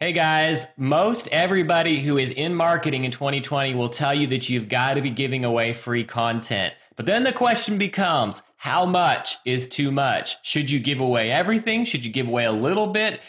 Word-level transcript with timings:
Hey 0.00 0.12
guys, 0.12 0.68
most 0.76 1.26
everybody 1.32 1.98
who 1.98 2.18
is 2.18 2.30
in 2.30 2.54
marketing 2.54 3.04
in 3.04 3.10
2020 3.10 3.74
will 3.74 3.88
tell 3.88 4.14
you 4.14 4.28
that 4.28 4.48
you've 4.48 4.68
got 4.68 4.94
to 4.94 5.00
be 5.00 5.10
giving 5.10 5.44
away 5.44 5.72
free 5.72 6.04
content. 6.04 6.72
But 6.94 7.06
then 7.06 7.24
the 7.24 7.32
question 7.32 7.78
becomes 7.78 8.44
how 8.58 8.86
much 8.86 9.38
is 9.44 9.66
too 9.66 9.90
much? 9.90 10.36
Should 10.46 10.70
you 10.70 10.78
give 10.78 11.00
away 11.00 11.32
everything? 11.32 11.84
Should 11.84 12.04
you 12.04 12.12
give 12.12 12.28
away 12.28 12.44
a 12.44 12.52
little 12.52 12.86
bit? 12.86 13.20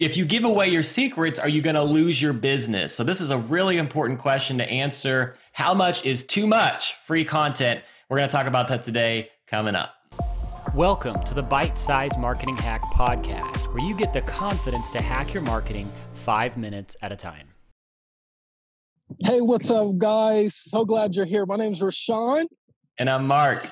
If 0.00 0.16
you 0.16 0.24
give 0.24 0.42
away 0.42 0.66
your 0.66 0.82
secrets, 0.82 1.38
are 1.38 1.48
you 1.48 1.62
going 1.62 1.76
to 1.76 1.84
lose 1.84 2.20
your 2.20 2.32
business? 2.32 2.92
So, 2.92 3.04
this 3.04 3.20
is 3.20 3.30
a 3.30 3.38
really 3.38 3.76
important 3.76 4.18
question 4.18 4.58
to 4.58 4.68
answer. 4.68 5.36
How 5.52 5.74
much 5.74 6.04
is 6.04 6.24
too 6.24 6.48
much 6.48 6.94
free 6.94 7.24
content? 7.24 7.82
We're 8.08 8.16
going 8.16 8.28
to 8.28 8.36
talk 8.36 8.48
about 8.48 8.66
that 8.66 8.82
today 8.82 9.30
coming 9.46 9.76
up. 9.76 9.95
Welcome 10.76 11.22
to 11.22 11.32
the 11.32 11.42
Bite 11.42 11.78
Size 11.78 12.18
Marketing 12.18 12.54
Hack 12.54 12.82
Podcast, 12.92 13.72
where 13.72 13.82
you 13.82 13.96
get 13.96 14.12
the 14.12 14.20
confidence 14.20 14.90
to 14.90 15.00
hack 15.00 15.32
your 15.32 15.42
marketing 15.42 15.90
five 16.12 16.58
minutes 16.58 16.94
at 17.00 17.10
a 17.12 17.16
time. 17.16 17.48
Hey, 19.24 19.40
what's 19.40 19.70
up, 19.70 19.96
guys? 19.96 20.54
So 20.54 20.84
glad 20.84 21.16
you're 21.16 21.24
here. 21.24 21.46
My 21.46 21.56
name 21.56 21.72
is 21.72 21.80
Rashawn. 21.80 22.44
And 22.98 23.08
I'm 23.08 23.26
Mark. 23.26 23.70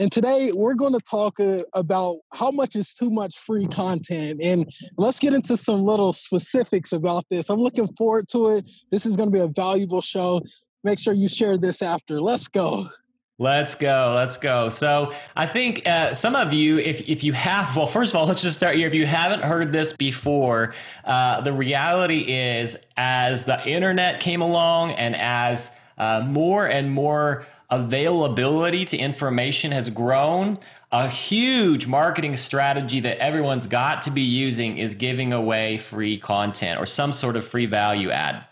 And 0.00 0.10
today 0.10 0.50
we're 0.52 0.74
going 0.74 0.92
to 0.92 1.00
talk 1.08 1.38
uh, 1.38 1.62
about 1.72 2.16
how 2.32 2.50
much 2.50 2.74
is 2.74 2.92
too 2.92 3.08
much 3.08 3.38
free 3.38 3.68
content. 3.68 4.40
And 4.42 4.68
let's 4.98 5.20
get 5.20 5.34
into 5.34 5.56
some 5.56 5.84
little 5.84 6.12
specifics 6.12 6.92
about 6.92 7.26
this. 7.30 7.48
I'm 7.48 7.60
looking 7.60 7.86
forward 7.96 8.26
to 8.30 8.56
it. 8.56 8.68
This 8.90 9.06
is 9.06 9.16
going 9.16 9.30
to 9.30 9.32
be 9.32 9.44
a 9.44 9.46
valuable 9.46 10.00
show. 10.00 10.42
Make 10.82 10.98
sure 10.98 11.14
you 11.14 11.28
share 11.28 11.56
this 11.56 11.80
after. 11.80 12.20
Let's 12.20 12.48
go. 12.48 12.88
Let's 13.38 13.74
go. 13.74 14.14
Let's 14.16 14.38
go. 14.38 14.70
So 14.70 15.12
I 15.34 15.44
think 15.44 15.86
uh, 15.86 16.14
some 16.14 16.34
of 16.34 16.54
you, 16.54 16.78
if, 16.78 17.06
if 17.06 17.22
you 17.22 17.34
have, 17.34 17.76
well, 17.76 17.86
first 17.86 18.14
of 18.14 18.20
all, 18.20 18.26
let's 18.28 18.40
just 18.40 18.56
start 18.56 18.76
here. 18.76 18.86
If 18.86 18.94
you 18.94 19.04
haven't 19.04 19.42
heard 19.42 19.72
this 19.72 19.92
before, 19.92 20.74
uh, 21.04 21.42
the 21.42 21.52
reality 21.52 22.20
is 22.20 22.78
as 22.96 23.44
the 23.44 23.66
internet 23.68 24.20
came 24.20 24.40
along 24.40 24.92
and 24.92 25.14
as 25.14 25.70
uh, 25.98 26.24
more 26.26 26.66
and 26.66 26.90
more 26.90 27.46
availability 27.68 28.86
to 28.86 28.96
information 28.96 29.70
has 29.70 29.90
grown, 29.90 30.58
a 30.90 31.06
huge 31.06 31.86
marketing 31.86 32.36
strategy 32.36 33.00
that 33.00 33.18
everyone's 33.18 33.66
got 33.66 34.02
to 34.02 34.10
be 34.10 34.22
using 34.22 34.78
is 34.78 34.94
giving 34.94 35.34
away 35.34 35.76
free 35.76 36.16
content 36.16 36.80
or 36.80 36.86
some 36.86 37.12
sort 37.12 37.36
of 37.36 37.44
free 37.46 37.66
value 37.66 38.10
add. 38.10 38.46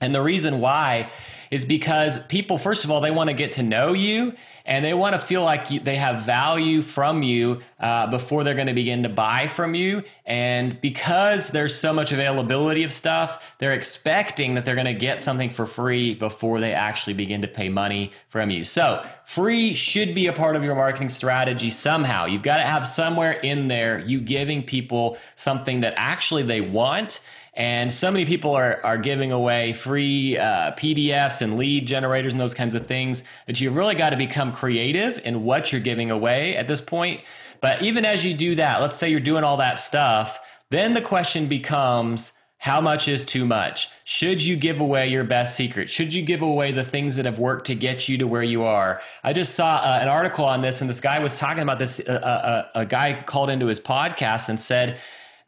And 0.00 0.14
the 0.14 0.22
reason 0.22 0.60
why 0.60 1.10
is 1.50 1.64
because 1.64 2.18
people, 2.26 2.58
first 2.58 2.84
of 2.84 2.90
all, 2.90 3.00
they 3.00 3.10
want 3.10 3.28
to 3.28 3.34
get 3.34 3.52
to 3.52 3.62
know 3.62 3.92
you 3.92 4.34
and 4.68 4.84
they 4.84 4.92
want 4.92 5.14
to 5.14 5.18
feel 5.18 5.42
like 5.42 5.70
you, 5.70 5.80
they 5.80 5.96
have 5.96 6.26
value 6.26 6.82
from 6.82 7.22
you 7.22 7.58
uh, 7.80 8.06
before 8.08 8.44
they're 8.44 8.54
going 8.54 8.66
to 8.66 8.74
begin 8.74 9.02
to 9.04 9.08
buy 9.08 9.46
from 9.46 9.74
you. 9.74 10.02
And 10.26 10.78
because 10.82 11.50
there's 11.52 11.74
so 11.74 11.94
much 11.94 12.12
availability 12.12 12.84
of 12.84 12.92
stuff, 12.92 13.56
they're 13.56 13.72
expecting 13.72 14.54
that 14.54 14.66
they're 14.66 14.74
going 14.74 14.84
to 14.84 14.92
get 14.92 15.22
something 15.22 15.48
for 15.48 15.64
free 15.64 16.14
before 16.14 16.60
they 16.60 16.74
actually 16.74 17.14
begin 17.14 17.40
to 17.42 17.48
pay 17.48 17.70
money 17.70 18.12
from 18.28 18.50
you. 18.50 18.62
So, 18.62 19.02
free 19.24 19.72
should 19.72 20.14
be 20.14 20.26
a 20.26 20.34
part 20.34 20.54
of 20.54 20.62
your 20.62 20.74
marketing 20.74 21.08
strategy 21.08 21.70
somehow. 21.70 22.26
You've 22.26 22.42
got 22.42 22.58
to 22.58 22.64
have 22.64 22.86
somewhere 22.86 23.32
in 23.32 23.68
there 23.68 23.98
you 23.98 24.20
giving 24.20 24.62
people 24.62 25.16
something 25.34 25.80
that 25.80 25.94
actually 25.96 26.42
they 26.42 26.60
want 26.60 27.20
and 27.58 27.92
so 27.92 28.12
many 28.12 28.24
people 28.24 28.54
are, 28.54 28.80
are 28.84 28.96
giving 28.96 29.32
away 29.32 29.72
free 29.72 30.38
uh, 30.38 30.70
PDFs 30.76 31.42
and 31.42 31.58
lead 31.58 31.88
generators 31.88 32.32
and 32.32 32.40
those 32.40 32.54
kinds 32.54 32.76
of 32.76 32.86
things 32.86 33.24
that 33.48 33.60
you've 33.60 33.74
really 33.74 33.96
got 33.96 34.10
to 34.10 34.16
become 34.16 34.52
creative 34.52 35.20
in 35.24 35.42
what 35.42 35.72
you're 35.72 35.80
giving 35.80 36.08
away 36.08 36.56
at 36.56 36.68
this 36.68 36.80
point. 36.80 37.20
But 37.60 37.82
even 37.82 38.04
as 38.04 38.24
you 38.24 38.34
do 38.34 38.54
that, 38.54 38.80
let's 38.80 38.96
say 38.96 39.10
you're 39.10 39.18
doing 39.18 39.42
all 39.42 39.56
that 39.56 39.80
stuff, 39.80 40.38
then 40.70 40.94
the 40.94 41.00
question 41.00 41.48
becomes, 41.48 42.32
how 42.58 42.80
much 42.80 43.08
is 43.08 43.24
too 43.24 43.44
much? 43.44 43.88
Should 44.04 44.44
you 44.44 44.56
give 44.56 44.80
away 44.80 45.08
your 45.08 45.24
best 45.24 45.56
secret? 45.56 45.90
Should 45.90 46.14
you 46.14 46.22
give 46.22 46.42
away 46.42 46.70
the 46.70 46.84
things 46.84 47.16
that 47.16 47.24
have 47.24 47.40
worked 47.40 47.66
to 47.66 47.74
get 47.74 48.08
you 48.08 48.18
to 48.18 48.28
where 48.28 48.42
you 48.42 48.62
are? 48.62 49.00
I 49.24 49.32
just 49.32 49.56
saw 49.56 49.78
uh, 49.78 49.98
an 50.00 50.08
article 50.08 50.44
on 50.44 50.60
this, 50.60 50.80
and 50.80 50.88
this 50.88 51.00
guy 51.00 51.18
was 51.18 51.36
talking 51.38 51.64
about 51.64 51.80
this. 51.80 52.00
Uh, 52.00 52.12
uh, 52.12 52.26
uh 52.26 52.80
a 52.82 52.86
guy 52.86 53.20
called 53.26 53.50
into 53.50 53.66
his 53.66 53.80
podcast 53.80 54.48
and 54.48 54.60
said, 54.60 54.98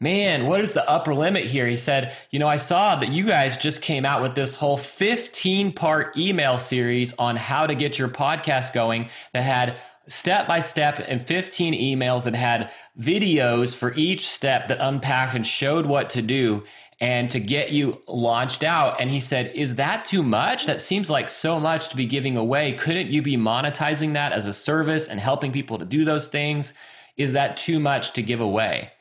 man, 0.01 0.47
what 0.47 0.61
is 0.61 0.73
the 0.73 0.89
upper 0.89 1.15
limit 1.15 1.45
here? 1.45 1.67
He 1.67 1.77
said, 1.77 2.17
you 2.31 2.39
know, 2.39 2.49
I 2.49 2.57
saw 2.57 2.97
that 2.97 3.11
you 3.11 3.25
guys 3.25 3.59
just 3.59 3.83
came 3.83 4.07
out 4.07 4.23
with 4.23 4.35
this 4.35 4.55
whole 4.55 4.79
15 4.79 5.73
part 5.73 6.17
email 6.17 6.59
series 6.59 7.13
on 7.19 7.37
how 7.37 7.67
to 7.67 7.75
get 7.75 7.99
your 7.99 8.09
podcast 8.09 8.73
going 8.73 9.11
that 9.33 9.43
had 9.43 9.79
step 10.09 10.49
by 10.49 10.59
step 10.61 11.05
and 11.07 11.23
15 11.23 11.75
emails 11.75 12.25
that 12.25 12.35
had 12.35 12.73
videos 12.99 13.77
for 13.77 13.93
each 13.95 14.27
step 14.29 14.69
that 14.69 14.81
unpacked 14.81 15.35
and 15.35 15.47
showed 15.47 15.87
what 15.87 16.11
to 16.11 16.23
do 16.23 16.65
and 16.99 17.31
to 17.31 17.41
get 17.41 17.71
you 17.71 18.03
launched 18.09 18.65
out. 18.65 19.01
And 19.01 19.11
he 19.11 19.21
said, 19.21 19.53
Is 19.55 19.77
that 19.77 20.05
too 20.05 20.23
much? 20.23 20.67
That 20.67 20.81
seems 20.81 21.11
like 21.11 21.29
so 21.29 21.61
much 21.61 21.91
to 21.91 21.97
be 21.97 22.07
giving 22.07 22.37
away. 22.37 22.73
Couldn't 22.73 23.09
you 23.09 23.23
be 23.23 23.37
monetizing 23.37 24.15
that 24.15 24.33
as 24.33 24.47
a 24.47 24.53
service 24.53 25.09
and 25.09 25.21
helping 25.21 25.53
people 25.53 25.79
to 25.79 25.85
do 25.85 26.05
those 26.05 26.29
things? 26.29 26.75
Is 27.17 27.33
that 27.33 27.57
too 27.57 27.81
much 27.81 28.13
to 28.15 28.23
give 28.23 28.41
away? 28.41 28.93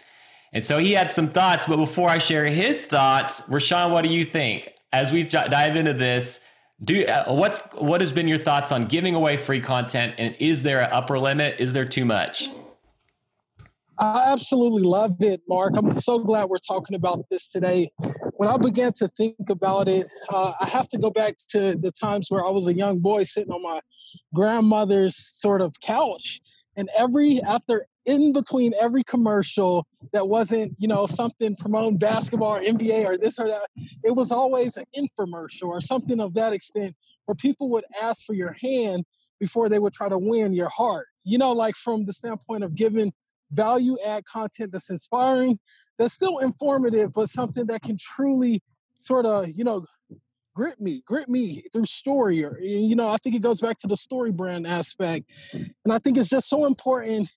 And 0.53 0.65
so 0.65 0.77
he 0.79 0.93
had 0.93 1.11
some 1.11 1.29
thoughts, 1.29 1.67
but 1.67 1.77
before 1.77 2.09
I 2.09 2.17
share 2.17 2.45
his 2.45 2.85
thoughts, 2.85 3.41
Rashawn, 3.41 3.91
what 3.91 4.03
do 4.03 4.09
you 4.09 4.25
think? 4.25 4.73
As 4.91 5.11
we 5.11 5.23
dive 5.23 5.75
into 5.75 5.93
this, 5.93 6.39
do 6.83 7.05
uh, 7.05 7.33
what's 7.33 7.61
what 7.73 8.01
has 8.01 8.11
been 8.11 8.27
your 8.27 8.37
thoughts 8.37 8.71
on 8.71 8.85
giving 8.85 9.13
away 9.13 9.35
free 9.35 9.59
content 9.59 10.15
and 10.17 10.35
is 10.39 10.63
there 10.63 10.81
an 10.81 10.89
upper 10.91 11.19
limit? 11.19 11.57
Is 11.59 11.73
there 11.73 11.85
too 11.85 12.05
much? 12.05 12.49
I 13.99 14.31
absolutely 14.31 14.83
love 14.83 15.21
it, 15.21 15.41
Mark. 15.49 15.75
I'm 15.75 15.93
so 15.93 16.19
glad 16.19 16.45
we're 16.45 16.57
talking 16.57 16.95
about 16.95 17.25
this 17.29 17.49
today. 17.49 17.91
When 18.37 18.47
I 18.47 18.55
began 18.55 18.93
to 18.93 19.09
think 19.09 19.49
about 19.49 19.89
it, 19.89 20.07
uh, 20.29 20.53
I 20.57 20.69
have 20.69 20.87
to 20.89 20.97
go 20.97 21.09
back 21.09 21.35
to 21.49 21.75
the 21.75 21.91
times 21.91 22.31
where 22.31 22.45
I 22.45 22.49
was 22.49 22.67
a 22.67 22.73
young 22.73 22.99
boy 22.99 23.23
sitting 23.25 23.51
on 23.51 23.61
my 23.61 23.81
grandmother's 24.33 25.17
sort 25.17 25.61
of 25.61 25.81
couch. 25.81 26.39
And 26.79 26.89
every, 26.97 27.41
after 27.41 27.85
in 28.05 28.31
between 28.31 28.73
every 28.79 29.03
commercial 29.03 29.85
that 30.13 30.29
wasn't, 30.29 30.75
you 30.77 30.87
know, 30.87 31.05
something 31.05 31.57
promoting 31.57 31.97
basketball 31.97 32.55
or 32.55 32.61
NBA 32.61 33.05
or 33.05 33.17
this 33.17 33.37
or 33.37 33.49
that, 33.49 33.67
it 34.01 34.15
was 34.15 34.31
always 34.31 34.77
an 34.77 34.85
infomercial 34.95 35.67
or 35.67 35.81
something 35.81 36.21
of 36.21 36.35
that 36.35 36.53
extent 36.53 36.95
where 37.25 37.35
people 37.35 37.69
would 37.71 37.83
ask 38.01 38.25
for 38.25 38.33
your 38.33 38.55
hand 38.61 39.03
before 39.41 39.67
they 39.67 39.77
would 39.77 39.91
try 39.91 40.07
to 40.07 40.17
win 40.17 40.53
your 40.53 40.69
heart. 40.69 41.07
You 41.25 41.37
know, 41.37 41.51
like 41.51 41.75
from 41.75 42.05
the 42.05 42.13
standpoint 42.13 42.63
of 42.63 42.75
giving 42.75 43.11
value 43.51 43.97
add 44.05 44.23
content 44.23 44.71
that's 44.71 44.89
inspiring, 44.89 45.59
that's 45.97 46.13
still 46.13 46.37
informative, 46.37 47.11
but 47.11 47.27
something 47.27 47.65
that 47.65 47.81
can 47.81 47.97
truly 47.99 48.63
sort 48.99 49.25
of, 49.25 49.49
you 49.53 49.65
know, 49.65 49.85
grip 50.59 50.77
me, 50.77 51.01
grip 51.05 51.29
me 51.29 51.63
through 51.71 51.85
story. 51.85 52.43
Or, 52.43 52.59
you 52.59 52.93
know, 52.93 53.07
I 53.07 53.15
think 53.15 53.33
it 53.33 53.41
goes 53.41 53.61
back 53.61 53.77
to 53.77 53.87
the 53.87 53.95
story 53.95 54.33
brand 54.33 54.67
aspect. 54.67 55.31
And 55.53 55.93
I 55.93 55.99
think 55.99 56.17
it's 56.17 56.29
just 56.29 56.49
so 56.49 56.65
important 56.65 57.29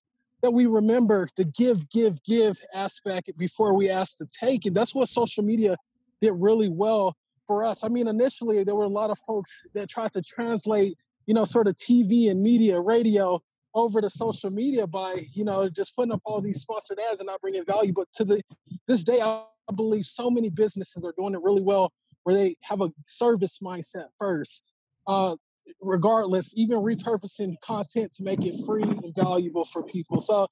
that 0.43 0.51
we 0.51 0.67
remember 0.67 1.29
the 1.37 1.45
give, 1.45 1.89
give, 1.89 2.21
give 2.25 2.61
aspect 2.75 3.31
before 3.39 3.75
we 3.75 3.89
ask 3.89 4.17
to 4.17 4.27
take. 4.27 4.67
And 4.67 4.75
that's 4.75 4.93
what 4.93 5.09
social 5.09 5.45
media 5.45 5.77
did 6.21 6.33
really 6.33 6.69
well 6.69 7.17
for 7.47 7.65
us. 7.65 7.85
I 7.85 7.89
mean, 7.89 8.09
initially, 8.09 8.65
there 8.65 8.75
were 8.75 8.87
a 8.87 8.89
lot 8.89 9.11
of 9.11 9.21
folks 9.21 9.63
that 9.73 9.89
tried 9.89 10.13
to 10.15 10.23
translate, 10.23 10.99
you 11.27 11.35
know, 11.35 11.45
sort 11.45 11.69
of 11.69 11.77
TV 11.77 12.29
and 12.29 12.43
media, 12.43 12.81
radio 12.81 13.41
over 13.73 14.01
to 14.01 14.11
social 14.11 14.51
media 14.51 14.89
by, 14.89 15.27
you 15.33 15.45
know, 15.45 15.69
just 15.69 15.95
putting 15.95 16.11
up 16.11 16.23
all 16.25 16.41
these 16.41 16.61
sponsored 16.61 16.99
ads 17.09 17.21
and 17.21 17.29
not 17.29 17.41
bringing 17.41 17.65
value. 17.65 17.93
But 17.93 18.09
to 18.15 18.25
the 18.25 18.43
this 18.89 19.05
day, 19.05 19.21
I 19.21 19.45
believe 19.73 20.07
so 20.07 20.29
many 20.29 20.51
businesses 20.51 21.05
are 21.05 21.15
doing 21.17 21.35
it 21.35 21.41
really 21.41 21.63
well 21.63 21.93
where 22.25 22.35
they 22.37 22.57
have 22.63 22.81
a 22.81 22.91
service 23.07 23.59
mindset 23.59 24.07
first. 24.19 24.65
Uh, 25.07 25.37
regardless, 25.81 26.53
even 26.57 26.79
repurposing 26.79 27.55
content 27.61 28.13
to 28.15 28.23
make 28.23 28.45
it 28.45 28.55
free 28.67 28.83
and 28.83 29.15
valuable 29.15 29.65
for 29.65 29.83
people. 29.83 30.21
So 30.21 30.49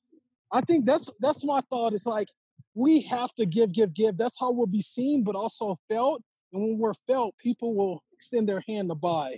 I 0.52 0.60
think 0.60 0.86
that's 0.86 1.08
that's 1.20 1.44
my 1.44 1.60
thought. 1.70 1.92
It's 1.92 2.06
like 2.06 2.28
we 2.74 3.02
have 3.02 3.32
to 3.34 3.46
give, 3.46 3.72
give, 3.72 3.94
give. 3.94 4.16
That's 4.16 4.38
how 4.38 4.52
we'll 4.52 4.66
be 4.66 4.82
seen, 4.82 5.24
but 5.24 5.34
also 5.34 5.76
felt. 5.88 6.22
And 6.52 6.62
when 6.62 6.78
we're 6.78 6.94
felt, 7.06 7.36
people 7.38 7.74
will 7.74 8.02
extend 8.12 8.48
their 8.48 8.62
hand 8.66 8.88
to 8.88 8.94
buy. 8.94 9.36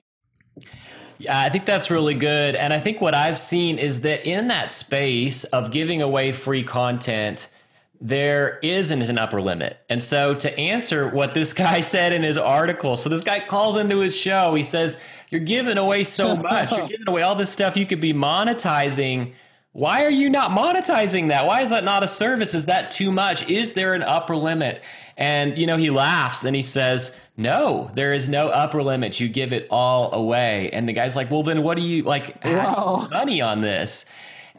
Yeah, 1.18 1.38
I 1.38 1.48
think 1.50 1.64
that's 1.64 1.90
really 1.90 2.14
good. 2.14 2.56
And 2.56 2.72
I 2.72 2.80
think 2.80 3.00
what 3.00 3.14
I've 3.14 3.38
seen 3.38 3.78
is 3.78 4.02
that 4.02 4.26
in 4.26 4.48
that 4.48 4.72
space 4.72 5.44
of 5.44 5.70
giving 5.70 6.02
away 6.02 6.32
free 6.32 6.62
content, 6.62 7.48
there 8.02 8.58
isn't 8.64 9.00
an 9.08 9.16
upper 9.16 9.40
limit. 9.40 9.78
And 9.88 10.02
so 10.02 10.34
to 10.34 10.58
answer 10.58 11.08
what 11.08 11.34
this 11.34 11.52
guy 11.54 11.80
said 11.80 12.12
in 12.12 12.22
his 12.22 12.36
article, 12.36 12.96
so 12.96 13.08
this 13.08 13.22
guy 13.22 13.40
calls 13.40 13.76
into 13.76 14.00
his 14.00 14.16
show, 14.16 14.54
he 14.54 14.64
says, 14.64 15.00
You're 15.30 15.40
giving 15.40 15.78
away 15.78 16.04
so 16.04 16.36
much. 16.36 16.72
You're 16.72 16.88
giving 16.88 17.08
away 17.08 17.22
all 17.22 17.36
this 17.36 17.50
stuff 17.50 17.76
you 17.76 17.86
could 17.86 18.00
be 18.00 18.12
monetizing. 18.12 19.34
Why 19.70 20.04
are 20.04 20.10
you 20.10 20.28
not 20.28 20.50
monetizing 20.50 21.28
that? 21.28 21.46
Why 21.46 21.62
is 21.62 21.70
that 21.70 21.84
not 21.84 22.02
a 22.02 22.08
service? 22.08 22.54
Is 22.54 22.66
that 22.66 22.90
too 22.90 23.10
much? 23.10 23.48
Is 23.48 23.72
there 23.72 23.94
an 23.94 24.02
upper 24.02 24.36
limit? 24.36 24.82
And, 25.16 25.56
you 25.56 25.66
know, 25.66 25.76
he 25.76 25.88
laughs 25.88 26.44
and 26.44 26.56
he 26.56 26.62
says, 26.62 27.16
No, 27.36 27.88
there 27.94 28.12
is 28.12 28.28
no 28.28 28.48
upper 28.48 28.82
limit. 28.82 29.20
You 29.20 29.28
give 29.28 29.52
it 29.52 29.68
all 29.70 30.12
away. 30.12 30.70
And 30.72 30.88
the 30.88 30.92
guy's 30.92 31.14
like, 31.14 31.30
Well, 31.30 31.44
then 31.44 31.62
what 31.62 31.78
do 31.78 31.84
you 31.84 32.02
like? 32.02 32.44
Wow. 32.44 33.06
money 33.12 33.40
on 33.40 33.60
this? 33.60 34.04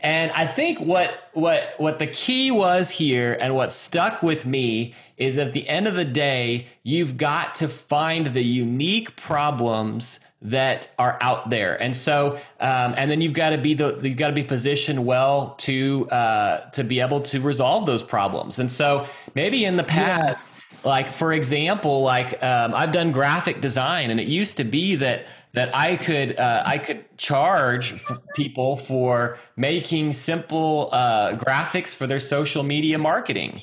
And 0.03 0.31
I 0.33 0.45
think 0.45 0.79
what 0.79 1.29
what 1.31 1.75
what 1.77 1.97
the 1.97 2.07
key 2.07 2.51
was 2.51 2.91
here 2.91 3.37
and 3.39 3.55
what 3.55 3.71
stuck 3.71 4.21
with 4.21 4.45
me 4.45 4.93
is 5.15 5.37
at 5.37 5.53
the 5.53 5.67
end 5.69 5.87
of 5.87 5.95
the 5.95 6.05
day, 6.05 6.67
you've 6.83 7.17
got 7.17 7.55
to 7.55 7.69
find 7.69 8.27
the 8.27 8.43
unique 8.43 9.15
problems 9.15 10.19
that 10.41 10.91
are 10.99 11.17
out 11.21 11.49
there, 11.49 11.81
and 11.81 11.95
so 11.95 12.35
um, 12.59 12.93
and 12.97 13.09
then 13.09 13.21
you've 13.21 13.33
got 13.33 13.51
to 13.51 13.57
be 13.57 13.75
the 13.75 13.97
you've 14.03 14.17
got 14.17 14.27
to 14.27 14.33
be 14.33 14.43
positioned 14.43 15.05
well 15.05 15.55
to 15.59 16.09
uh, 16.09 16.69
to 16.71 16.83
be 16.83 16.99
able 16.99 17.21
to 17.21 17.39
resolve 17.39 17.85
those 17.85 18.03
problems. 18.03 18.59
And 18.59 18.69
so 18.69 19.07
maybe 19.35 19.63
in 19.63 19.77
the 19.77 19.85
past, 19.85 20.65
yes. 20.69 20.85
like 20.85 21.07
for 21.13 21.31
example, 21.31 22.01
like 22.01 22.43
um, 22.43 22.73
I've 22.73 22.91
done 22.91 23.13
graphic 23.13 23.61
design, 23.61 24.11
and 24.11 24.19
it 24.19 24.27
used 24.27 24.57
to 24.57 24.65
be 24.65 24.97
that 24.97 25.27
that 25.53 25.75
I 25.75 25.95
could 25.97 26.39
uh, 26.39 26.63
I 26.65 26.77
could 26.77 27.17
charge 27.17 28.03
people 28.35 28.75
for 28.75 29.37
making 29.55 30.13
simple 30.13 30.89
uh, 30.91 31.33
graphics 31.33 31.95
for 31.95 32.07
their 32.07 32.19
social 32.19 32.63
media 32.63 32.97
marketing. 32.97 33.61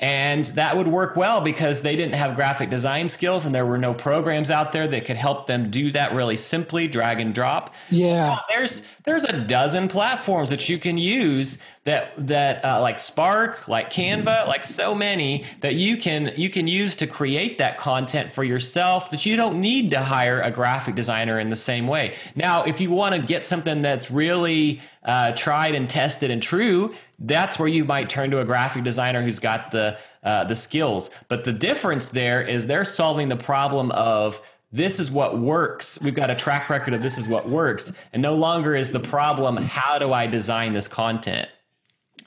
And 0.00 0.46
that 0.46 0.78
would 0.78 0.88
work 0.88 1.14
well 1.14 1.42
because 1.42 1.82
they 1.82 1.94
didn't 1.94 2.14
have 2.14 2.34
graphic 2.34 2.70
design 2.70 3.10
skills 3.10 3.44
and 3.44 3.54
there 3.54 3.66
were 3.66 3.76
no 3.76 3.92
programs 3.92 4.50
out 4.50 4.72
there 4.72 4.88
that 4.88 5.04
could 5.04 5.18
help 5.18 5.46
them 5.46 5.70
do 5.70 5.92
that 5.92 6.14
really 6.14 6.38
simply, 6.38 6.88
drag 6.88 7.20
and 7.20 7.34
drop. 7.34 7.74
Yeah. 7.90 8.38
There's 8.48 8.82
there's 9.04 9.24
a 9.24 9.38
dozen 9.38 9.88
platforms 9.88 10.50
that 10.50 10.68
you 10.70 10.78
can 10.78 10.96
use 10.96 11.58
that 11.84 12.12
that 12.26 12.64
uh, 12.64 12.80
like 12.80 12.98
Spark, 12.98 13.68
like 13.68 13.90
Canva, 13.90 14.46
like 14.46 14.64
so 14.64 14.94
many 14.94 15.44
that 15.60 15.74
you 15.74 15.98
can 15.98 16.32
you 16.36 16.48
can 16.48 16.66
use 16.66 16.96
to 16.96 17.06
create 17.06 17.58
that 17.58 17.76
content 17.76 18.32
for 18.32 18.42
yourself 18.42 19.10
that 19.10 19.26
you 19.26 19.36
don't 19.36 19.60
need 19.60 19.90
to 19.90 20.00
hire 20.00 20.40
a 20.40 20.50
graphic 20.50 20.94
designer 20.94 21.38
in 21.38 21.50
the 21.50 21.56
same 21.56 21.86
way. 21.86 22.14
Now, 22.34 22.64
if 22.64 22.80
you 22.80 22.90
want 22.90 23.14
to 23.14 23.20
get 23.20 23.44
something 23.44 23.82
that's 23.82 24.10
really 24.10 24.80
uh, 25.02 25.32
tried 25.32 25.74
and 25.74 25.88
tested 25.88 26.30
and 26.30 26.42
true, 26.42 26.94
that's 27.20 27.58
where 27.58 27.68
you 27.68 27.84
might 27.84 28.08
turn 28.08 28.30
to 28.30 28.40
a 28.40 28.44
graphic 28.44 28.82
designer 28.82 29.22
who's 29.22 29.38
got 29.38 29.70
the 29.70 29.98
uh, 30.22 30.44
the 30.44 30.54
skills. 30.56 31.10
But 31.28 31.44
the 31.44 31.52
difference 31.52 32.08
there 32.08 32.42
is 32.42 32.66
they're 32.66 32.84
solving 32.84 33.28
the 33.28 33.36
problem 33.36 33.90
of 33.92 34.40
this 34.72 34.98
is 34.98 35.10
what 35.10 35.38
works. 35.38 36.00
We've 36.00 36.14
got 36.14 36.30
a 36.30 36.34
track 36.34 36.70
record 36.70 36.94
of 36.94 37.02
this 37.02 37.18
is 37.18 37.28
what 37.28 37.48
works, 37.48 37.92
and 38.12 38.22
no 38.22 38.34
longer 38.34 38.74
is 38.74 38.92
the 38.92 39.00
problem 39.00 39.56
how 39.56 39.98
do 39.98 40.12
I 40.12 40.26
design 40.26 40.72
this 40.72 40.88
content. 40.88 41.48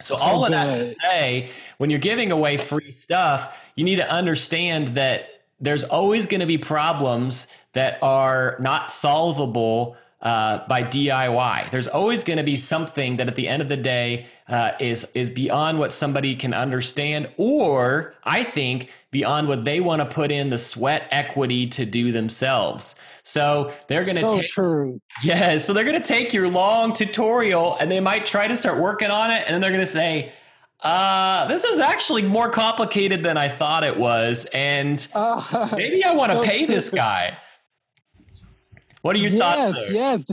So, 0.01 0.15
so 0.15 0.25
all 0.25 0.43
of 0.43 0.51
that 0.51 0.75
to 0.75 0.83
say, 0.83 1.49
when 1.77 1.89
you're 1.89 1.99
giving 1.99 2.31
away 2.31 2.57
free 2.57 2.91
stuff, 2.91 3.59
you 3.75 3.85
need 3.85 3.95
to 3.97 4.11
understand 4.11 4.89
that 4.89 5.29
there's 5.59 5.83
always 5.85 6.27
going 6.27 6.41
to 6.41 6.45
be 6.45 6.57
problems 6.57 7.47
that 7.71 7.97
are 8.01 8.57
not 8.59 8.91
solvable 8.91 9.95
uh, 10.23 10.65
by 10.67 10.83
DIY. 10.83 11.69
There's 11.69 11.89
always 11.89 12.23
going 12.23 12.37
to 12.37 12.43
be 12.43 12.55
something 12.55 13.17
that 13.17 13.27
at 13.27 13.35
the 13.35 13.49
end 13.49 13.61
of 13.61 13.67
the 13.67 13.77
day 13.77 14.25
uh, 14.47 14.71
is 14.79 15.05
is 15.13 15.29
beyond 15.29 15.79
what 15.79 15.91
somebody 15.91 16.35
can 16.35 16.53
understand, 16.53 17.29
or 17.37 18.15
I 18.23 18.43
think 18.43 18.89
beyond 19.11 19.49
what 19.49 19.65
they 19.65 19.81
want 19.81 20.01
to 20.01 20.05
put 20.05 20.31
in 20.31 20.49
the 20.49 20.57
sweat 20.57 21.07
equity 21.11 21.67
to 21.67 21.85
do 21.85 22.13
themselves. 22.13 22.95
So 23.23 23.73
they're 23.87 24.05
going 24.05 24.15
to 24.15 24.21
so 24.21 24.39
take, 24.39 24.49
true. 24.49 25.01
Yeah, 25.23 25.57
so 25.57 25.73
they're 25.73 25.83
going 25.83 26.01
to 26.01 26.07
take 26.07 26.33
your 26.33 26.47
long 26.47 26.93
tutorial 26.93 27.77
and 27.79 27.91
they 27.91 27.99
might 27.99 28.25
try 28.25 28.47
to 28.47 28.55
start 28.55 28.79
working 28.79 29.11
on 29.11 29.29
it, 29.29 29.43
and 29.45 29.53
then 29.53 29.61
they're 29.61 29.71
going 29.71 29.81
to 29.81 29.87
say. 29.87 30.31
Uh, 30.81 31.47
this 31.47 31.63
is 31.63 31.79
actually 31.79 32.23
more 32.23 32.49
complicated 32.49 33.23
than 33.23 33.37
I 33.37 33.47
thought 33.47 33.85
it 33.85 33.95
was, 33.95 34.45
and 34.53 35.07
maybe 35.71 36.03
I 36.03 36.11
want 36.11 36.33
to 36.33 36.39
so 36.39 36.43
pay 36.43 36.65
true. 36.65 36.75
this 36.75 36.89
guy. 36.89 37.37
What 39.03 39.17
are 39.17 39.19
your 39.19 39.31
yes, 39.31 39.39
thoughts? 39.39 39.87
There? 39.87 39.95
Yes, 39.95 40.25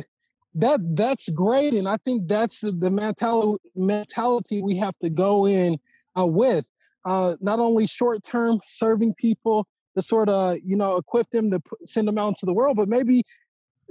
that 0.54 0.80
that's 0.94 1.28
great, 1.30 1.74
and 1.74 1.88
I 1.88 1.96
think 1.96 2.28
that's 2.28 2.60
the 2.60 2.90
mentality 2.90 3.62
mentality 3.74 4.62
we 4.62 4.76
have 4.76 4.96
to 5.00 5.10
go 5.10 5.46
in 5.46 5.76
uh, 6.18 6.26
with. 6.26 6.66
Uh, 7.04 7.34
not 7.40 7.58
only 7.58 7.86
short 7.86 8.22
term 8.22 8.60
serving 8.62 9.14
people 9.14 9.66
to 9.96 10.02
sort 10.02 10.28
of 10.28 10.58
you 10.64 10.76
know 10.76 10.96
equip 10.96 11.28
them 11.30 11.50
to 11.50 11.58
put, 11.58 11.86
send 11.86 12.06
them 12.06 12.16
out 12.16 12.28
into 12.28 12.46
the 12.46 12.54
world, 12.54 12.76
but 12.76 12.88
maybe 12.88 13.24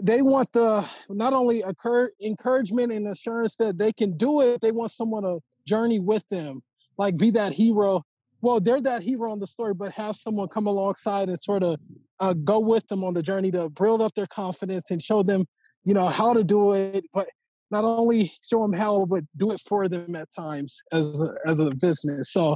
they 0.01 0.21
want 0.21 0.49
the 0.53 0.89
not 1.09 1.33
only 1.33 1.61
occur, 1.61 2.09
encouragement 2.21 2.93
and 2.93 3.05
assurance 3.09 3.57
that 3.57 3.77
they 3.77 3.91
can 3.91 4.15
do 4.15 4.39
it. 4.39 4.61
They 4.61 4.71
want 4.71 4.91
someone 4.91 5.23
to 5.23 5.39
journey 5.67 5.99
with 5.99 6.23
them, 6.29 6.61
like 6.97 7.17
be 7.17 7.31
that 7.31 7.51
hero 7.51 8.05
well, 8.41 8.59
they're 8.59 8.81
that 8.81 9.01
hero 9.01 9.33
in 9.33 9.39
the 9.39 9.47
story, 9.47 9.73
but 9.73 9.91
have 9.93 10.15
someone 10.15 10.47
come 10.47 10.67
alongside 10.67 11.29
and 11.29 11.39
sort 11.39 11.63
of 11.63 11.79
uh, 12.19 12.33
go 12.33 12.59
with 12.59 12.87
them 12.87 13.03
on 13.03 13.13
the 13.13 13.21
journey 13.21 13.51
to 13.51 13.69
build 13.69 14.01
up 14.01 14.13
their 14.15 14.27
confidence 14.27 14.91
and 14.91 15.01
show 15.01 15.21
them, 15.23 15.45
you 15.85 15.93
know, 15.93 16.07
how 16.07 16.33
to 16.33 16.43
do 16.43 16.73
it, 16.73 17.05
but 17.13 17.27
not 17.71 17.83
only 17.83 18.31
show 18.41 18.61
them 18.61 18.73
how, 18.73 19.05
but 19.05 19.23
do 19.37 19.51
it 19.51 19.61
for 19.61 19.87
them 19.87 20.15
at 20.15 20.29
times 20.31 20.81
as 20.91 21.21
a, 21.21 21.35
as 21.45 21.59
a 21.59 21.69
business. 21.81 22.31
So, 22.31 22.55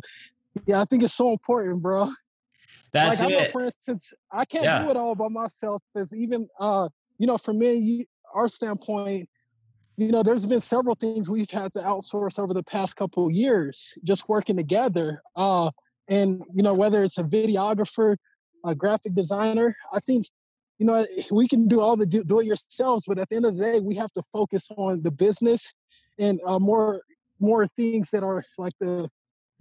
yeah, 0.66 0.82
I 0.82 0.86
think 0.86 1.04
it's 1.04 1.14
so 1.14 1.32
important, 1.32 1.82
bro. 1.82 2.10
That's 2.94 3.22
like, 3.22 3.32
it. 3.32 3.36
I 3.36 3.44
know, 3.44 3.52
for 3.52 3.64
instance, 3.66 4.14
I 4.32 4.46
can't 4.46 4.64
yeah. 4.64 4.84
do 4.84 4.90
it 4.90 4.98
all 4.98 5.16
by 5.16 5.28
myself. 5.28 5.82
Because 5.94 6.14
even, 6.14 6.48
uh, 6.60 6.90
you 7.18 7.28
know, 7.28 7.38
for 7.38 7.54
me, 7.54 7.74
you, 7.74 8.06
our 8.34 8.48
standpoint, 8.48 9.30
you 9.98 10.12
know, 10.12 10.24
there's 10.24 10.46
been 10.46 10.62
several 10.62 10.96
things 10.96 11.30
we've 11.30 11.50
had 11.50 11.74
to 11.74 11.80
outsource 11.80 12.40
over 12.40 12.54
the 12.54 12.64
past 12.64 12.96
couple 12.96 13.30
years, 13.30 13.98
just 14.04 14.28
working 14.28 14.56
together. 14.56 15.22
Uh, 15.36 15.70
and 16.08 16.44
you 16.54 16.64
know, 16.64 16.74
whether 16.74 17.04
it's 17.04 17.18
a 17.18 17.24
videographer, 17.24 18.18
a 18.66 18.74
graphic 18.74 19.14
designer, 19.14 19.76
I 19.94 20.00
think, 20.00 20.28
you 20.80 20.86
know, 20.86 21.06
we 21.32 21.48
can 21.48 21.68
do 21.68 21.80
all 21.80 21.96
the 21.96 22.06
do, 22.06 22.24
do 22.24 22.40
it 22.40 22.46
yourselves, 22.46 23.06
but 23.08 23.20
at 23.20 23.30
the 23.30 23.36
end 23.36 23.46
of 23.46 23.58
the 23.58 23.64
day, 23.64 23.80
we 23.80 23.96
have 23.96 24.12
to 24.14 24.24
focus 24.32 24.70
on 24.78 25.04
the 25.04 25.12
business 25.12 25.74
and 26.20 26.40
uh, 26.46 26.60
more 26.60 27.02
more 27.40 27.68
things 27.68 28.10
that 28.12 28.24
are 28.24 28.44
like 28.58 28.74
the 28.80 29.10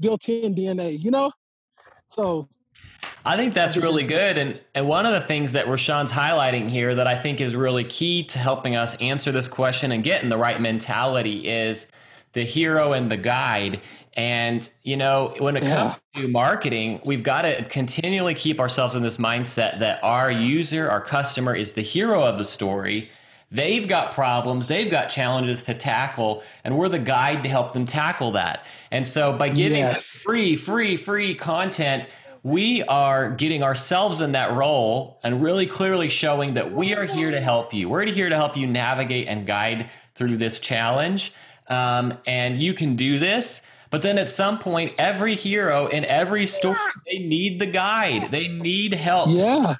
built-in 0.00 0.54
DNA. 0.54 0.98
You 0.98 1.10
know, 1.10 1.32
so 2.06 2.48
I 3.24 3.36
think 3.36 3.54
that's 3.54 3.76
really 3.76 4.06
good. 4.06 4.36
And, 4.36 4.60
and 4.74 4.88
one 4.88 5.06
of 5.06 5.12
the 5.12 5.20
things 5.20 5.52
that 5.52 5.66
Rashawn's 5.66 6.10
highlighting 6.10 6.68
here 6.68 6.94
that 6.96 7.06
I 7.06 7.16
think 7.16 7.40
is 7.40 7.54
really 7.54 7.84
key 7.84 8.24
to 8.24 8.38
helping 8.38 8.74
us 8.74 8.96
answer 8.96 9.30
this 9.30 9.48
question 9.48 9.92
and 9.92 10.02
get 10.02 10.22
in 10.22 10.28
the 10.28 10.36
right 10.36 10.60
mentality 10.60 11.48
is 11.48 11.86
the 12.32 12.44
hero 12.44 12.92
and 12.92 13.10
the 13.10 13.16
guide. 13.16 13.80
And, 14.14 14.68
you 14.82 14.96
know, 14.96 15.34
when 15.38 15.56
it 15.56 15.62
comes 15.62 16.00
yeah. 16.14 16.22
to 16.22 16.28
marketing, 16.28 17.00
we've 17.06 17.22
got 17.22 17.42
to 17.42 17.64
continually 17.64 18.34
keep 18.34 18.60
ourselves 18.60 18.94
in 18.94 19.02
this 19.02 19.16
mindset 19.18 19.78
that 19.78 20.02
our 20.02 20.30
user, 20.30 20.90
our 20.90 21.00
customer 21.00 21.54
is 21.54 21.72
the 21.72 21.82
hero 21.82 22.24
of 22.24 22.38
the 22.38 22.44
story. 22.44 23.08
They've 23.50 23.86
got 23.86 24.12
problems, 24.12 24.66
they've 24.66 24.90
got 24.90 25.10
challenges 25.10 25.64
to 25.64 25.74
tackle, 25.74 26.42
and 26.64 26.78
we're 26.78 26.88
the 26.88 26.98
guide 26.98 27.42
to 27.42 27.50
help 27.50 27.72
them 27.72 27.84
tackle 27.84 28.32
that. 28.32 28.64
And 28.90 29.06
so 29.06 29.36
by 29.36 29.50
giving 29.50 29.78
yes. 29.78 30.22
free, 30.22 30.56
free, 30.56 30.96
free 30.96 31.34
content, 31.34 32.08
we 32.42 32.82
are 32.82 33.30
getting 33.30 33.62
ourselves 33.62 34.20
in 34.20 34.32
that 34.32 34.52
role 34.52 35.18
and 35.22 35.42
really 35.42 35.66
clearly 35.66 36.08
showing 36.08 36.54
that 36.54 36.72
we 36.72 36.94
are 36.94 37.04
here 37.04 37.30
to 37.30 37.40
help 37.40 37.72
you. 37.72 37.88
We're 37.88 38.06
here 38.06 38.28
to 38.28 38.36
help 38.36 38.56
you 38.56 38.66
navigate 38.66 39.28
and 39.28 39.46
guide 39.46 39.90
through 40.14 40.36
this 40.36 40.58
challenge. 40.58 41.32
Um, 41.68 42.18
and 42.26 42.58
you 42.58 42.74
can 42.74 42.96
do 42.96 43.18
this. 43.18 43.62
But 43.90 44.02
then 44.02 44.18
at 44.18 44.28
some 44.28 44.58
point, 44.58 44.94
every 44.98 45.34
hero 45.34 45.86
in 45.86 46.04
every 46.06 46.46
story, 46.46 46.78
they 47.10 47.18
need 47.18 47.60
the 47.60 47.66
guide. 47.66 48.30
They 48.30 48.48
need 48.48 48.94
help. 48.94 49.28
Yeah. 49.30 49.76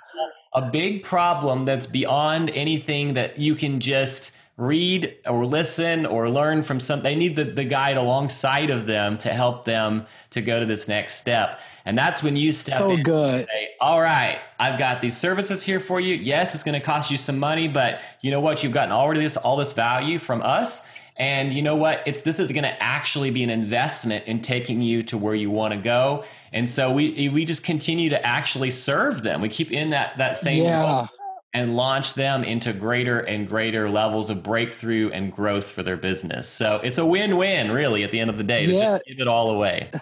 A 0.54 0.70
big 0.70 1.02
problem 1.02 1.64
that's 1.64 1.86
beyond 1.86 2.50
anything 2.50 3.14
that 3.14 3.38
you 3.38 3.54
can 3.54 3.80
just 3.80 4.32
read 4.56 5.16
or 5.26 5.46
listen 5.46 6.04
or 6.04 6.28
learn 6.28 6.62
from 6.62 6.78
some 6.78 7.02
they 7.02 7.16
need 7.16 7.36
the, 7.36 7.44
the 7.44 7.64
guide 7.64 7.96
alongside 7.96 8.68
of 8.68 8.86
them 8.86 9.16
to 9.16 9.30
help 9.30 9.64
them 9.64 10.04
to 10.30 10.42
go 10.42 10.60
to 10.60 10.66
this 10.66 10.86
next 10.88 11.14
step. 11.14 11.58
And 11.86 11.96
that's 11.96 12.22
when 12.22 12.36
you 12.36 12.52
step 12.52 12.78
so 12.78 12.90
in 12.90 13.02
good. 13.02 13.46
say, 13.46 13.70
all 13.80 14.00
right 14.00 14.38
i've 14.58 14.78
got 14.78 15.00
these 15.00 15.16
services 15.16 15.62
here 15.62 15.80
for 15.80 16.00
you. 16.00 16.14
Yes 16.14 16.54
it's 16.54 16.64
going 16.64 16.78
to 16.78 16.84
cost 16.84 17.10
you 17.10 17.16
some 17.16 17.38
money 17.38 17.66
but 17.66 18.00
you 18.20 18.30
know 18.30 18.40
what? 18.40 18.62
You've 18.62 18.72
gotten 18.72 18.92
already 18.92 19.20
this 19.20 19.36
all 19.36 19.56
this 19.56 19.72
value 19.72 20.18
from 20.18 20.42
us. 20.42 20.82
And 21.16 21.52
you 21.52 21.62
know 21.62 21.76
what? 21.76 22.02
It's 22.06 22.22
this 22.22 22.40
is 22.40 22.52
going 22.52 22.64
to 22.64 22.82
actually 22.82 23.30
be 23.30 23.42
an 23.42 23.50
investment 23.50 24.26
in 24.26 24.40
taking 24.40 24.80
you 24.80 25.02
to 25.04 25.18
where 25.18 25.34
you 25.34 25.50
want 25.50 25.74
to 25.74 25.80
go. 25.80 26.24
And 26.52 26.68
so 26.68 26.92
we 26.92 27.28
we 27.30 27.44
just 27.44 27.64
continue 27.64 28.10
to 28.10 28.26
actually 28.26 28.70
serve 28.70 29.22
them. 29.22 29.40
We 29.40 29.48
keep 29.48 29.72
in 29.72 29.90
that 29.90 30.18
that 30.18 30.36
same 30.36 30.64
yeah. 30.64 30.82
Role 30.82 31.08
and 31.54 31.76
launch 31.76 32.14
them 32.14 32.44
into 32.44 32.72
greater 32.72 33.20
and 33.20 33.46
greater 33.46 33.90
levels 33.90 34.30
of 34.30 34.42
breakthrough 34.42 35.10
and 35.10 35.32
growth 35.32 35.70
for 35.70 35.82
their 35.82 35.96
business. 35.98 36.48
So 36.48 36.80
it's 36.82 36.98
a 36.98 37.04
win-win, 37.04 37.70
really, 37.70 38.04
at 38.04 38.10
the 38.10 38.20
end 38.20 38.30
of 38.30 38.38
the 38.38 38.44
day. 38.44 38.64
Yeah. 38.64 38.72
To 38.72 38.80
just 38.80 39.06
give 39.06 39.20
it 39.20 39.28
all 39.28 39.50
away. 39.50 39.90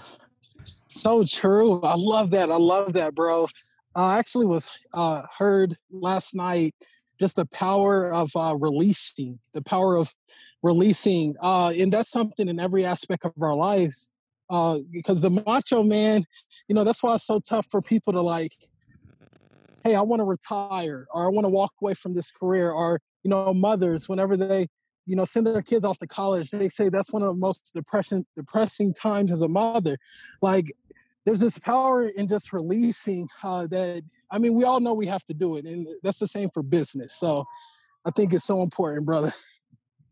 So 0.92 1.23
true. 1.23 1.80
I 1.83 1.95
love 1.97 2.33
that. 2.33 2.50
I 2.50 2.57
love 2.57 2.95
that, 2.95 3.14
bro. 3.14 3.47
I 3.95 4.19
actually 4.19 4.47
was 4.47 4.69
uh, 4.92 5.23
heard 5.38 5.76
last 5.92 6.35
night 6.35 6.75
just 7.21 7.37
the 7.37 7.47
power 7.47 8.12
of 8.12 8.33
uh, 8.35 8.57
releasing, 8.59 9.38
the 9.52 9.62
power 9.62 9.97
of 9.97 10.12
releasing, 10.64 11.37
uh, 11.40 11.69
and 11.69 11.92
that's 11.92 12.11
something 12.11 12.49
in 12.49 12.59
every 12.59 12.85
aspect 12.85 13.25
of 13.25 13.40
our 13.40 13.54
lives. 13.54 14.11
Uh, 14.50 14.80
because 14.90 15.21
the 15.21 15.30
macho 15.30 15.85
man, 15.85 16.25
you 16.66 16.75
know, 16.75 16.83
that's 16.83 17.04
why 17.04 17.14
it's 17.14 17.25
so 17.25 17.38
tough 17.38 17.69
for 17.71 17.80
people 17.80 18.12
to 18.12 18.21
like 18.21 18.50
hey, 19.85 19.95
I 19.95 20.03
want 20.03 20.21
to 20.21 20.25
retire 20.25 21.07
or 21.13 21.27
I 21.27 21.29
want 21.29 21.45
to 21.45 21.49
walk 21.49 21.73
away 21.81 21.95
from 21.95 22.15
this 22.15 22.31
career 22.31 22.71
or, 22.71 23.01
you 23.23 23.31
know, 23.31 23.55
mothers, 23.55 24.09
whenever 24.09 24.37
they, 24.37 24.69
you 25.07 25.17
know, 25.17 25.25
send 25.25 25.47
their 25.47 25.63
kids 25.63 25.85
off 25.85 25.99
to 25.99 26.07
college. 26.07 26.51
They 26.51 26.69
say 26.69 26.89
that's 26.89 27.13
one 27.13 27.23
of 27.23 27.29
the 27.29 27.41
most 27.41 27.73
depression 27.75 28.25
depressing 28.37 28.95
times 28.95 29.33
as 29.33 29.43
a 29.43 29.49
mother. 29.49 29.99
Like 30.41 30.73
there's 31.25 31.41
this 31.41 31.59
power 31.59 32.09
in 32.09 32.29
just 32.29 32.53
releasing 32.53 33.29
uh, 33.43 33.67
that 33.69 34.03
I 34.31 34.39
mean, 34.39 34.55
we 34.55 34.65
all 34.65 34.81
know 34.81 34.95
we 34.95 35.07
have 35.07 35.25
to 35.25 35.35
do 35.35 35.57
it, 35.57 35.65
and 35.65 35.87
that's 36.03 36.19
the 36.19 36.29
same 36.29 36.49
for 36.51 36.63
business. 36.63 37.15
So 37.15 37.45
I 38.05 38.11
think 38.11 38.33
it's 38.33 38.45
so 38.45 38.63
important, 38.63 39.07
brother. 39.07 39.33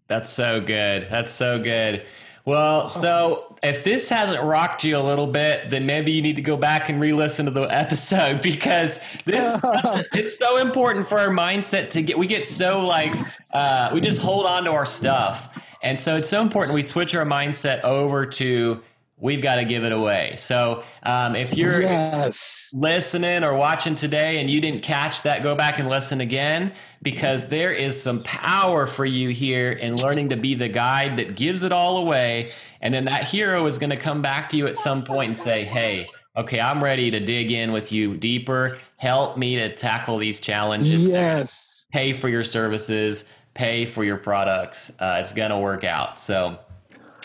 That's 0.09 0.31
so 0.31 0.61
good. 0.61 1.07
That's 1.11 1.33
so 1.33 1.59
good. 1.59 2.05
Well, 2.45 2.89
so 2.89 3.48
if 3.63 3.85
this 3.85 4.09
hasn't 4.09 4.43
rocked 4.43 4.85
you 4.85 4.97
a 4.97 5.03
little 5.03 5.27
bit, 5.27 5.71
then 5.71 5.87
maybe 5.87 6.13
you 6.13 6.23
need 6.23 6.37
to 6.37 6.43
go 6.43 6.57
back 6.57 6.89
and 6.89 7.01
re-listen 7.01 7.47
to 7.47 7.51
the 7.51 7.63
episode 7.63 8.43
because 8.43 9.01
this 9.25 9.61
it's 10.13 10.39
so 10.39 10.59
important 10.59 11.09
for 11.09 11.19
our 11.19 11.29
mindset 11.29 11.91
to 11.91 12.03
get. 12.03 12.19
We 12.19 12.27
get 12.27 12.47
so 12.47 12.87
like 12.87 13.13
uh, 13.53 13.91
we 13.93 14.01
just 14.01 14.21
hold 14.21 14.47
on 14.47 14.65
to 14.65 14.73
our 14.73 14.87
stuff, 14.87 15.59
and 15.83 15.99
so 15.99 16.17
it's 16.17 16.31
so 16.31 16.43
important 16.43 16.75
we 16.75 16.83
switch 16.83 17.15
our 17.15 17.25
mindset 17.25 17.83
over 17.83 18.27
to 18.27 18.83
we've 19.21 19.43
got 19.43 19.57
to 19.57 19.65
give 19.65 19.85
it 19.85 19.93
away. 19.93 20.35
So 20.37 20.85
um, 21.03 21.35
if 21.35 21.57
you're 21.57 21.81
yes. 21.81 22.73
listening 22.75 23.43
or 23.43 23.55
watching 23.55 23.95
today 23.95 24.41
and 24.41 24.49
you 24.49 24.61
didn't 24.61 24.83
catch 24.83 25.23
that, 25.23 25.43
go 25.43 25.55
back 25.57 25.79
and 25.79 25.89
listen 25.89 26.21
again 26.21 26.73
because 27.03 27.49
there 27.49 27.73
is 27.73 28.01
some 28.01 28.23
power 28.23 28.87
for 28.87 29.05
you 29.05 29.31
here 29.31 29.73
in 29.73 29.97
learning 29.97 30.29
to 30.31 30.37
be 30.37 30.55
the 30.55 30.69
guide 30.69 31.17
that 31.17 31.37
gives 31.37 31.63
it 31.63 31.73
all 31.73 31.99
away. 31.99 32.47
And 32.81 32.95
then 32.95 33.07
that 33.07 33.25
hero 33.25 33.67
is 33.67 33.79
going 33.79 33.91
to 33.91 33.97
come 33.97 34.23
back 34.23 34.49
to 34.51 34.57
you 34.57 34.67
at 34.67 34.77
some 34.77 35.05
point 35.05 35.31
and 35.31 35.37
say, 35.37 35.65
hey, 35.65 36.09
okay, 36.37 36.61
I'm 36.61 36.83
ready 36.83 37.11
to 37.11 37.19
dig 37.19 37.51
in 37.51 37.73
with 37.73 37.91
you 37.91 38.17
deeper. 38.17 38.79
Help 38.97 39.37
me 39.37 39.57
to 39.57 39.75
tackle 39.75 40.19
these 40.19 40.39
challenges. 40.39 41.05
Yes. 41.05 41.87
Pay 41.93 42.13
for 42.13 42.29
your 42.29 42.45
services, 42.45 43.25
pay 43.55 43.85
for 43.85 44.05
your 44.05 44.17
products. 44.17 44.91
Uh, 45.01 45.19
it's 45.21 45.33
going 45.33 45.51
to 45.51 45.59
work 45.59 45.83
out. 45.83 46.19
So, 46.19 46.59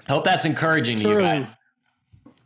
hope 0.07 0.23
that's 0.23 0.45
encouraging 0.45 0.97
True. 0.97 1.13
to 1.13 1.19
you 1.19 1.25
guys. 1.25 1.57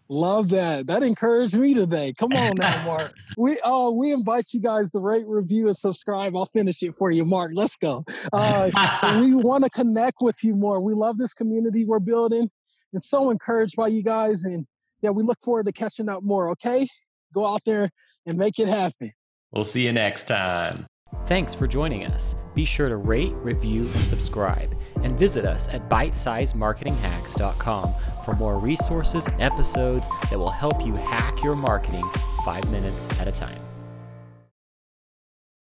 Love 0.09 0.49
that. 0.49 0.87
That 0.87 1.03
encouraged 1.03 1.57
me 1.57 1.73
today. 1.73 2.13
Come 2.17 2.31
on 2.33 2.55
now, 2.55 2.85
Mark. 2.91 3.13
we 3.37 3.59
uh 3.61 3.89
we 3.89 4.13
invite 4.13 4.53
you 4.53 4.61
guys 4.61 4.89
to 4.91 4.99
rate, 4.99 5.25
review, 5.27 5.67
and 5.67 5.75
subscribe. 5.75 6.33
I'll 6.35 6.45
finish 6.45 6.81
it 6.81 6.95
for 6.97 7.11
you, 7.11 7.25
Mark. 7.25 7.51
Let's 7.53 7.75
go. 7.77 8.03
Uh, 8.31 8.71
we 9.19 9.35
want 9.35 9.65
to 9.65 9.69
connect 9.69 10.21
with 10.21 10.41
you 10.43 10.55
more. 10.55 10.79
We 10.79 10.93
love 10.93 11.17
this 11.17 11.33
community 11.33 11.83
we're 11.85 11.99
building 11.99 12.49
and 12.93 13.03
so 13.03 13.29
encouraged 13.29 13.75
by 13.75 13.87
you 13.87 14.03
guys. 14.03 14.43
And 14.43 14.65
yeah, 15.01 15.09
we 15.09 15.23
look 15.23 15.39
forward 15.43 15.65
to 15.65 15.73
catching 15.73 16.07
up 16.09 16.23
more. 16.23 16.49
Okay. 16.51 16.87
Go 17.33 17.45
out 17.45 17.61
there 17.65 17.89
and 18.25 18.37
make 18.37 18.59
it 18.59 18.69
happen. 18.69 19.11
We'll 19.51 19.65
see 19.65 19.85
you 19.85 19.91
next 19.91 20.29
time. 20.29 20.87
Thanks 21.25 21.53
for 21.53 21.67
joining 21.67 22.05
us. 22.05 22.35
Be 22.53 22.65
sure 22.65 22.89
to 22.89 22.97
rate, 22.97 23.33
review, 23.35 23.81
and 23.81 24.01
subscribe. 24.01 24.75
And 25.03 25.17
visit 25.17 25.45
us 25.45 25.69
at 25.69 25.89
bitesizemarketinghacks.com 25.89 27.93
for 28.27 28.35
more 28.35 28.59
resources 28.59 29.25
and 29.25 29.41
episodes 29.41 30.09
that 30.29 30.37
will 30.37 30.51
help 30.51 30.85
you 30.85 30.93
hack 30.93 31.41
your 31.41 31.55
marketing 31.55 32.03
five 32.43 32.69
minutes 32.69 33.07
at 33.21 33.27
a 33.27 33.31
time. 33.31 33.66